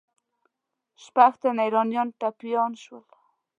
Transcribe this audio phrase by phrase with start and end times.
[1.03, 3.03] شپږ تنه ایرانیان ټپیان سول.